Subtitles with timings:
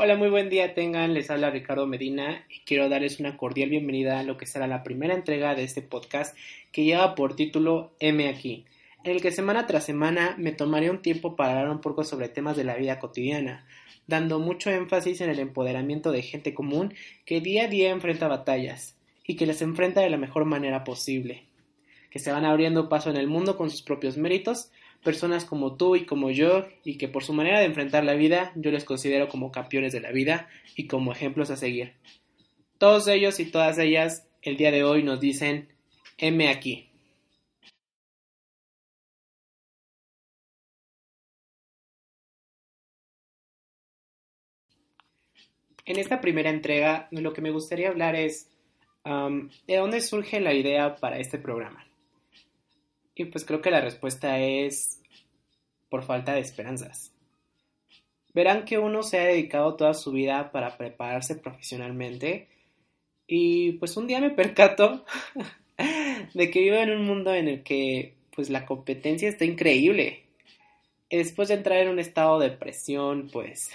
[0.00, 4.20] Hola, muy buen día tengan, les habla Ricardo Medina y quiero darles una cordial bienvenida
[4.20, 6.36] a lo que será la primera entrega de este podcast
[6.70, 8.64] que lleva por título M aquí,
[9.02, 12.28] en el que semana tras semana me tomaré un tiempo para hablar un poco sobre
[12.28, 13.66] temas de la vida cotidiana,
[14.06, 16.94] dando mucho énfasis en el empoderamiento de gente común
[17.24, 21.42] que día a día enfrenta batallas y que las enfrenta de la mejor manera posible,
[22.12, 24.70] que se van abriendo paso en el mundo con sus propios méritos
[25.08, 28.52] personas como tú y como yo, y que por su manera de enfrentar la vida
[28.56, 31.94] yo les considero como campeones de la vida y como ejemplos a seguir.
[32.76, 35.68] Todos ellos y todas ellas el día de hoy nos dicen
[36.18, 36.90] M aquí.
[45.86, 48.50] En esta primera entrega lo que me gustaría hablar es
[49.06, 51.87] um, de dónde surge la idea para este programa.
[53.18, 55.02] Y pues creo que la respuesta es
[55.90, 57.12] por falta de esperanzas.
[58.32, 62.46] Verán que uno se ha dedicado toda su vida para prepararse profesionalmente
[63.26, 65.04] y pues un día me percato
[66.32, 70.22] de que vivo en un mundo en el que pues la competencia está increíble.
[71.10, 73.72] Después de entrar en un estado de presión, pues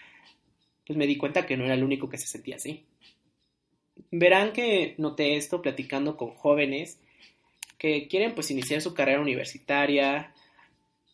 [0.86, 2.84] pues me di cuenta que no era el único que se sentía así.
[4.10, 7.00] Verán que noté esto platicando con jóvenes
[7.78, 10.34] que quieren pues iniciar su carrera universitaria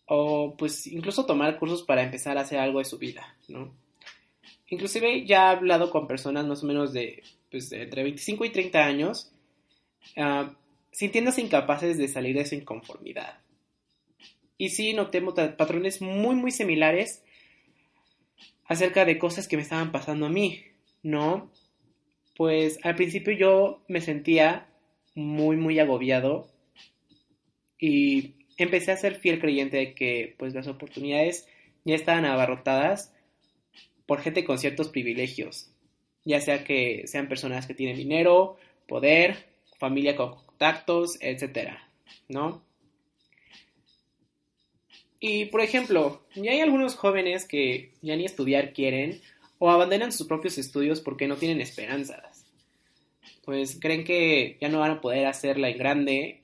[0.06, 3.74] o pues incluso tomar cursos para empezar a hacer algo de su vida, ¿no?
[4.68, 8.84] Inclusive ya he hablado con personas más o menos de, pues, entre 25 y 30
[8.84, 9.33] años
[10.16, 10.50] uh,
[10.90, 13.38] sintiéndose incapaces de salir de su inconformidad.
[14.56, 17.22] Y sí, noté patrones muy, muy similares
[18.64, 20.64] acerca de cosas que me estaban pasando a mí,
[21.02, 21.50] ¿no?
[22.36, 24.68] Pues al principio yo me sentía
[25.14, 26.52] muy, muy agobiado
[27.83, 31.48] y empecé a ser fiel creyente de que pues las oportunidades
[31.84, 33.12] ya estaban abarrotadas
[34.06, 35.73] por gente con ciertos privilegios,
[36.24, 38.56] ya sea que sean personas que tienen dinero,
[38.86, 39.48] poder,
[39.80, 41.89] familia con contactos, etcétera,
[42.29, 42.62] ¿no?
[45.18, 49.20] Y por ejemplo, ya hay algunos jóvenes que ya ni estudiar quieren
[49.58, 52.46] o abandonan sus propios estudios porque no tienen esperanzas.
[53.45, 56.42] Pues creen que ya no van a poder hacerla en grande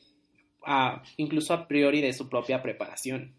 [1.16, 3.34] incluso a priori de su propia preparación.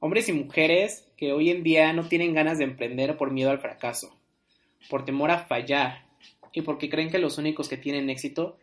[0.00, 3.60] Hombres y mujeres que hoy en día no tienen ganas de emprender por miedo al
[3.60, 4.18] fracaso,
[4.88, 6.06] por temor a fallar
[6.52, 8.58] y porque creen que los únicos que tienen éxito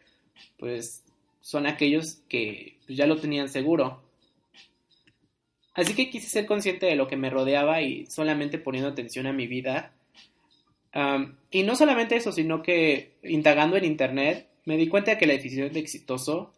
[0.58, 1.04] pues
[1.42, 4.04] son aquellos que pues, ya lo tenían seguro.
[5.74, 9.34] Así que quise ser consciente de lo que me rodeaba y solamente poniendo atención a
[9.34, 9.94] mi vida.
[11.52, 15.72] y no solamente eso, sino que indagando en internet me di cuenta que la decisión
[15.72, 16.52] de exitoso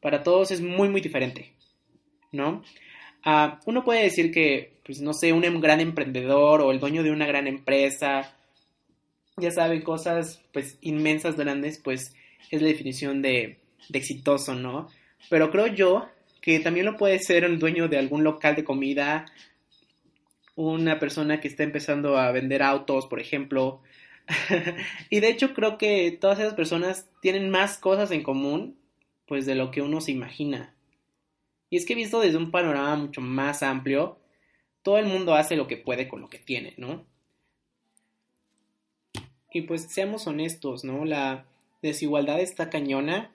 [0.00, 1.52] para todos es muy, muy diferente,
[2.32, 2.62] ¿no?
[3.24, 7.02] Ah, uno puede decir que, pues, no sé, un em, gran emprendedor o el dueño
[7.02, 8.34] de una gran empresa,
[9.36, 12.14] ya saben, cosas, pues, inmensas, grandes, pues,
[12.50, 13.58] es la definición de,
[13.88, 14.88] de exitoso, ¿no?
[15.28, 16.08] Pero creo yo
[16.40, 19.26] que también lo puede ser el dueño de algún local de comida,
[20.54, 23.82] una persona que está empezando a vender autos, por ejemplo.
[25.10, 28.79] y de hecho creo que todas esas personas tienen más cosas en común
[29.30, 30.74] pues de lo que uno se imagina.
[31.70, 34.18] Y es que visto desde un panorama mucho más amplio,
[34.82, 37.06] todo el mundo hace lo que puede con lo que tiene, ¿no?
[39.52, 41.04] Y pues seamos honestos, ¿no?
[41.04, 41.46] La
[41.80, 43.30] desigualdad está cañona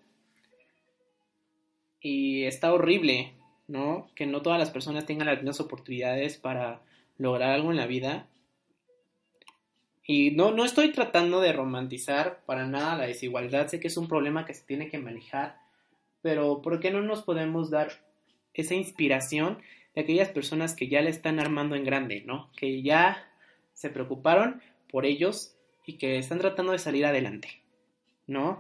[2.01, 3.31] y está horrible,
[3.69, 4.09] ¿no?
[4.15, 6.81] Que no todas las personas tengan las mismas oportunidades para
[7.17, 8.27] lograr algo en la vida.
[10.05, 14.09] Y no, no estoy tratando de romantizar para nada la desigualdad, sé que es un
[14.09, 15.63] problema que se tiene que manejar
[16.25, 18.03] pero ¿por qué no nos podemos dar
[18.55, 19.59] esa inspiración
[19.93, 22.49] de aquellas personas que ya le están armando en grande, ¿no?
[22.57, 23.31] Que ya
[23.73, 24.59] se preocuparon
[24.89, 27.61] por ellos y que están tratando de salir adelante,
[28.25, 28.59] ¿no?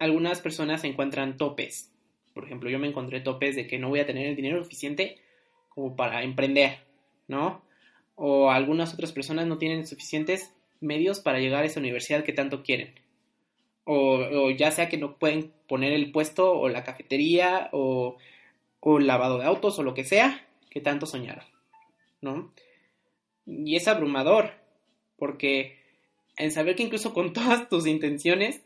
[0.00, 1.92] Algunas personas encuentran topes.
[2.34, 5.20] Por ejemplo, yo me encontré topes de que no voy a tener el dinero suficiente
[5.68, 6.80] como para emprender,
[7.28, 7.62] ¿no?
[8.16, 12.64] O algunas otras personas no tienen suficientes medios para llegar a esa universidad que tanto
[12.64, 13.03] quieren
[13.84, 18.16] o, ya sea que no pueden poner el puesto o la cafetería o,
[18.80, 21.44] o lavado de autos o lo que sea que tanto soñaron,
[22.20, 22.52] ¿no?
[23.46, 24.52] Y es abrumador,
[25.16, 25.78] porque
[26.36, 28.62] en saber que incluso con todas tus intenciones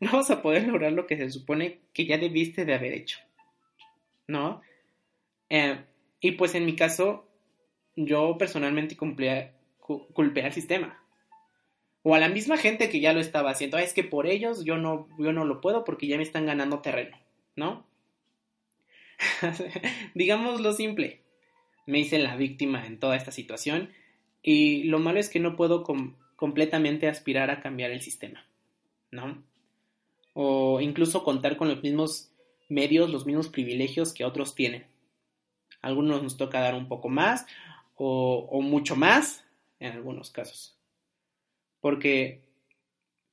[0.00, 3.18] no vas a poder lograr lo que se supone que ya debiste de haber hecho,
[4.26, 4.62] ¿no?
[5.50, 5.78] Eh,
[6.20, 7.28] y pues en mi caso,
[7.96, 9.52] yo personalmente culpé
[10.42, 11.03] al sistema,
[12.04, 13.78] o a la misma gente que ya lo estaba haciendo.
[13.78, 16.80] es que por ellos yo no, yo no lo puedo porque ya me están ganando
[16.80, 17.16] terreno,
[17.56, 17.84] ¿no?
[20.14, 21.22] Digámoslo simple.
[21.86, 23.90] me hice la víctima en toda esta situación
[24.42, 25.82] y lo malo es que no puedo
[26.36, 28.46] completamente aspirar a cambiar el sistema,
[29.10, 29.42] ¿no?
[30.34, 32.30] O incluso contar con los mismos
[32.68, 34.86] medios, los mismos privilegios que otros tienen.
[35.80, 37.46] algunos nos toca dar un poco más
[37.96, 39.46] o mucho más
[39.80, 40.73] en algunos casos.
[41.84, 42.40] Porque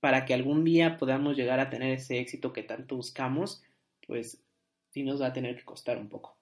[0.01, 3.63] para que algún día podamos llegar a tener ese éxito que tanto buscamos,
[4.05, 4.43] pues
[4.89, 6.35] sí nos va a tener que costar un poco.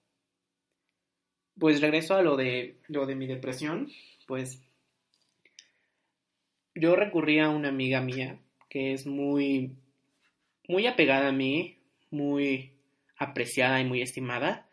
[1.59, 3.91] Pues regreso a lo de, lo de mi depresión,
[4.25, 4.59] pues
[6.73, 8.39] yo recurrí a una amiga mía
[8.69, 9.75] que es muy,
[10.67, 11.77] muy apegada a mí,
[12.09, 12.73] muy
[13.17, 14.67] apreciada y muy estimada,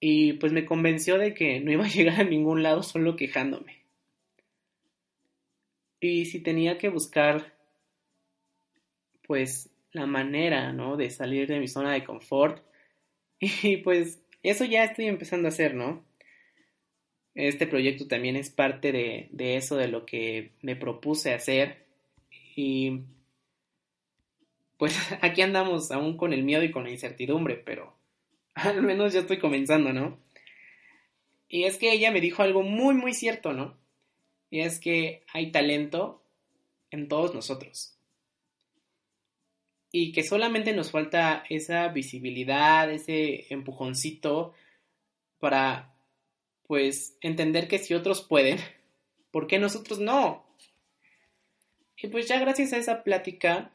[0.00, 3.81] y pues me convenció de que no iba a llegar a ningún lado solo quejándome.
[6.02, 7.54] Y si tenía que buscar,
[9.24, 10.96] pues, la manera, ¿no?
[10.96, 12.60] De salir de mi zona de confort,
[13.38, 16.04] y pues eso ya estoy empezando a hacer, ¿no?
[17.36, 21.86] Este proyecto también es parte de, de eso, de lo que me propuse hacer.
[22.56, 23.02] Y
[24.76, 27.96] pues aquí andamos aún con el miedo y con la incertidumbre, pero
[28.54, 30.18] al menos ya estoy comenzando, ¿no?
[31.48, 33.80] Y es que ella me dijo algo muy, muy cierto, ¿no?
[34.52, 36.22] Y es que hay talento
[36.90, 37.96] en todos nosotros
[39.90, 44.52] y que solamente nos falta esa visibilidad, ese empujoncito
[45.38, 45.94] para,
[46.66, 48.58] pues, entender que si otros pueden,
[49.30, 50.44] ¿por qué nosotros no?
[51.96, 53.72] Y pues ya gracias a esa plática,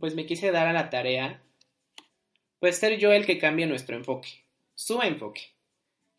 [0.00, 1.40] pues me quise dar a la tarea,
[2.58, 4.44] pues ser yo el que cambie nuestro enfoque,
[4.74, 5.55] su enfoque,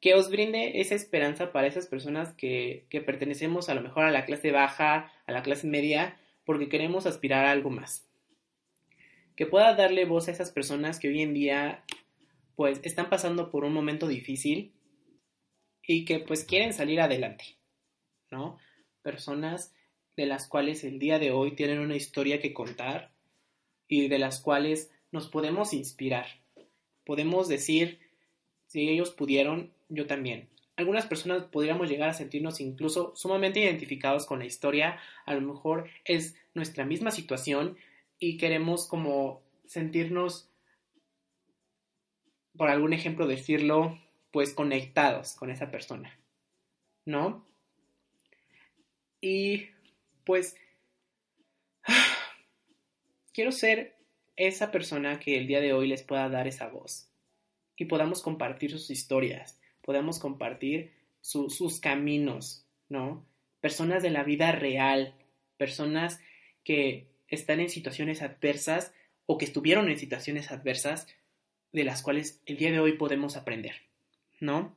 [0.08, 4.12] que os brinde esa esperanza para esas personas que, que pertenecemos a lo mejor a
[4.12, 8.08] la clase baja, a la clase media, porque queremos aspirar a algo más
[9.36, 11.84] que pueda darle voz a esas personas que hoy en día
[12.56, 14.74] pues están pasando por un momento difícil
[15.86, 17.58] y que pues quieren salir adelante,
[18.32, 18.58] ¿no?
[19.04, 19.74] Personas
[20.16, 23.12] de las cuales el día de hoy tienen una historia que contar
[23.90, 26.26] y de las cuales nos podemos inspirar.
[27.06, 28.00] Podemos decir,
[28.68, 30.50] si ellos pudieron, yo también.
[30.76, 35.90] Algunas personas podríamos llegar a sentirnos incluso sumamente identificados con la historia, a lo mejor
[36.06, 37.78] es nuestra misma situación
[38.20, 40.50] y queremos como sentirnos,
[42.56, 44.00] por algún ejemplo decirlo,
[44.32, 46.20] pues conectados con esa persona,
[47.06, 47.48] ¿no?
[49.20, 49.70] Y
[50.26, 50.56] pues
[53.34, 53.98] quiero ser
[54.36, 57.10] esa persona que el día de hoy les pueda dar esa voz
[57.76, 59.57] y podamos compartir sus historias,
[59.88, 60.92] podamos compartir
[61.22, 63.26] sus caminos, ¿no?
[63.62, 65.16] Personas de la vida real,
[65.56, 66.20] personas
[66.66, 68.94] que están en situaciones adversas
[69.28, 71.08] o que estuvieron en situaciones adversas
[71.72, 73.76] de las cuales el día de hoy podemos aprender,
[74.42, 74.76] ¿no?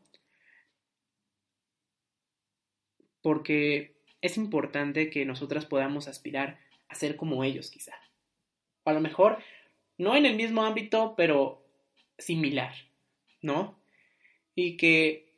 [3.20, 7.96] Porque es importante que nosotras podamos aspirar a ser como ellos, quizá.
[8.84, 9.42] a lo mejor
[9.98, 11.66] no en el mismo ámbito, pero
[12.16, 12.72] similar,
[13.42, 13.79] ¿no?
[14.62, 15.32] Y que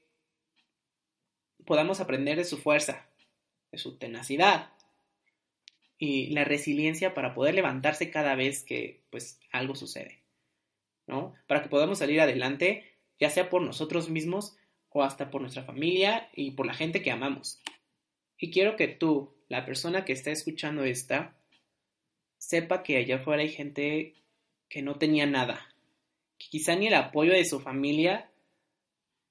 [1.65, 3.07] podamos aprender de su fuerza,
[3.71, 4.73] de su tenacidad,
[5.97, 10.25] y la resiliencia para poder levantarse cada vez que pues algo sucede,
[11.07, 11.35] ¿no?
[11.47, 14.57] Para que podamos salir adelante, ya sea por nosotros mismos
[14.89, 17.61] o hasta por nuestra familia y por la gente que amamos.
[18.37, 21.37] Y quiero que tú, la persona que está escuchando esta,
[22.39, 24.17] sepa que allá afuera hay gente
[24.69, 25.73] que no tenía nada,
[26.39, 28.32] que quizá ni el apoyo de su familia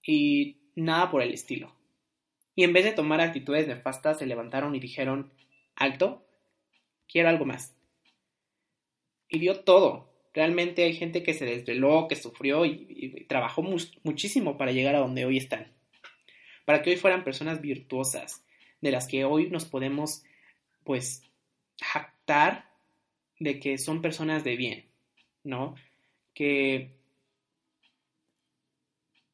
[0.05, 1.75] y nada por el estilo.
[2.55, 5.31] Y en vez de tomar actitudes nefastas, se levantaron y dijeron,
[5.75, 6.25] alto,
[7.07, 7.75] quiero algo más.
[9.29, 10.11] Y dio todo.
[10.33, 15.25] Realmente hay gente que se desveló, que sufrió y, trabajó muchísimo para llegar a donde
[15.25, 15.71] hoy están.
[16.65, 18.45] Para que hoy fueran personas virtuosas,
[18.81, 20.23] de las que hoy nos podemos,
[20.83, 21.23] pues,
[21.81, 22.69] jactar
[23.39, 24.85] de que son personas de bien,
[25.43, 25.75] ¿no?
[26.33, 27.00] Que,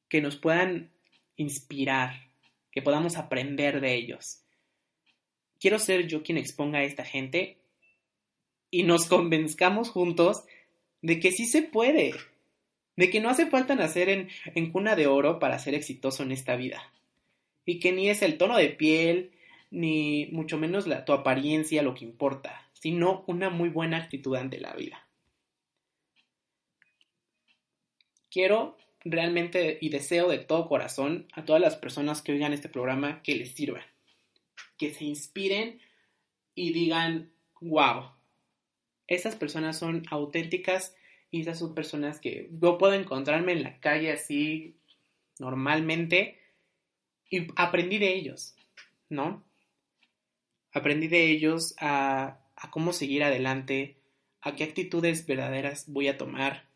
[0.10, 0.92] que nos puedan
[1.36, 2.30] inspirar,
[2.72, 4.44] que podamos aprender de ellos.
[5.60, 7.58] Quiero ser yo quien exponga a esta gente
[8.70, 10.44] y nos convenzcamos juntos
[11.02, 12.14] de que sí se puede,
[12.96, 16.32] de que no hace falta nacer en, en cuna de oro para ser exitoso en
[16.32, 16.92] esta vida,
[17.66, 19.32] y que ni es el tono de piel,
[19.72, 24.60] ni mucho menos la, tu apariencia lo que importa, sino una muy buena actitud ante
[24.60, 25.08] la vida.
[28.30, 33.22] Quiero realmente y deseo de todo corazón a todas las personas que oigan este programa
[33.24, 33.86] que les sirva,
[34.78, 35.80] que se inspiren
[36.56, 38.12] y digan, wow,
[39.08, 40.96] esas personas son auténticas
[41.32, 44.76] y esas son personas que yo puedo encontrarme en la calle así
[45.40, 46.40] normalmente
[47.30, 48.56] y aprendí de ellos,
[49.10, 49.44] ¿no?
[50.72, 53.98] Aprendí de ellos a, a cómo seguir adelante,
[54.42, 56.68] a qué actitudes verdaderas voy a tomar.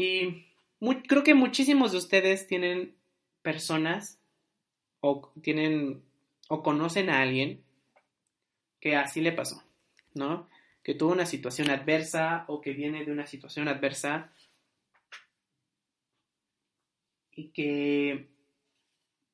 [0.00, 0.46] Y
[1.08, 2.96] creo que muchísimos de ustedes tienen
[3.42, 4.18] personas
[5.00, 6.02] o tienen
[6.48, 7.62] o conocen a alguien
[8.80, 9.62] que así le pasó,
[10.14, 10.48] ¿no?
[10.82, 14.32] Que tuvo una situación adversa o que viene de una situación adversa
[17.32, 18.30] y que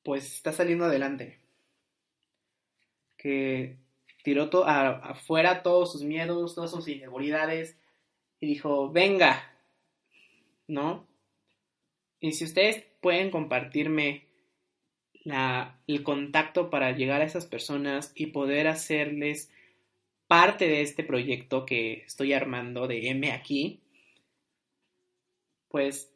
[0.03, 1.39] pues está saliendo adelante.
[3.15, 3.77] Que
[4.21, 7.77] tiró afuera todos sus miedos, todas sus inseguridades
[8.41, 9.46] y dijo, venga,
[10.67, 11.07] ¿no?
[12.19, 14.27] Y si ustedes pueden compartirme
[15.87, 19.51] el contacto para llegar a esas personas y poder hacerles
[20.27, 23.81] parte de este proyecto que estoy armando de M aquí,
[25.69, 26.11] pues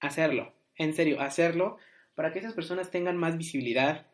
[0.00, 1.78] hacerlo, en serio, hacerlo
[2.14, 4.06] para que esas personas tengan más visibilidad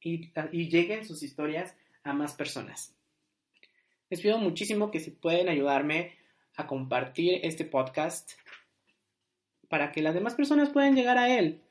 [0.00, 2.94] y, y lleguen sus historias a más personas.
[4.10, 6.18] Les pido muchísimo que si pueden ayudarme
[6.56, 8.32] a compartir este podcast
[9.72, 11.62] para que las demás personas puedan llegar a él,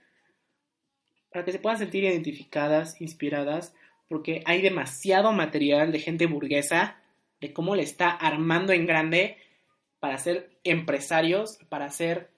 [1.32, 3.76] para que se puedan sentir identificadas, inspiradas,
[4.10, 7.00] porque hay demasiado material de gente burguesa,
[7.42, 9.38] de cómo le está armando en grande
[10.00, 12.32] para ser empresarios, para ser,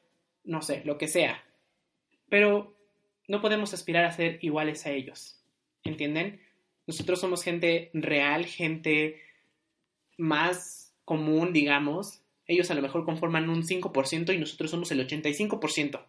[0.43, 1.41] no sé, lo que sea.
[2.27, 2.75] Pero
[3.29, 5.39] no podemos aspirar a ser iguales a ellos,
[5.85, 6.41] ¿entienden?
[6.87, 9.21] Nosotros somos gente real, gente
[10.17, 16.05] más común, digamos, ellos a lo mejor conforman un 5% y nosotros somos el 85%,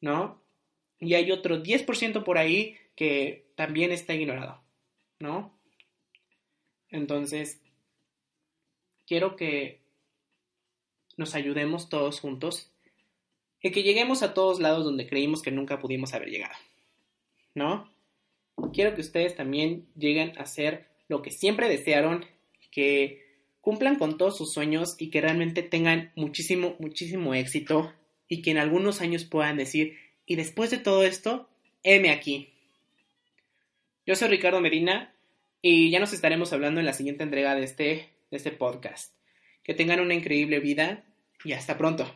[0.00, 0.42] ¿no?
[0.98, 4.62] Y hay otro 10% por ahí que también está ignorado,
[5.18, 5.58] ¿no?
[6.90, 7.62] Entonces,
[9.06, 9.80] quiero que
[11.16, 12.72] nos ayudemos todos juntos
[13.62, 16.54] y que lleguemos a todos lados donde creímos que nunca pudimos haber llegado,
[17.54, 17.90] ¿no?
[18.72, 22.26] Quiero que ustedes también lleguen a ser lo que siempre desearon,
[22.70, 23.29] que
[23.70, 27.94] cumplan con todos sus sueños y que realmente tengan muchísimo, muchísimo éxito
[28.26, 29.96] y que en algunos años puedan decir,
[30.26, 31.48] y después de todo esto,
[31.84, 32.52] heme aquí.
[34.04, 35.14] Yo soy Ricardo Medina
[35.62, 37.84] y ya nos estaremos hablando en la siguiente entrega de este,
[38.32, 39.14] de este podcast.
[39.62, 41.04] Que tengan una increíble vida
[41.44, 42.12] y hasta pronto.